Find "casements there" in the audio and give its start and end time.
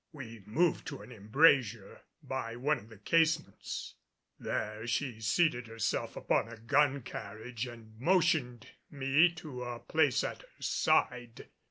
2.97-4.87